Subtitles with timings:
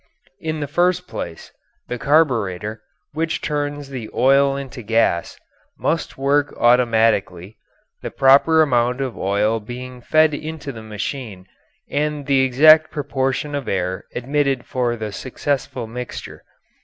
[0.39, 1.51] In the first place,
[1.87, 2.79] the carbureter,
[3.13, 5.37] which turns the oil into gas,
[5.77, 7.57] must work automatically,
[8.01, 11.45] the proper amount of oil being fed into the machine
[11.87, 16.43] and the exact proportion of air admitted for the successful mixture.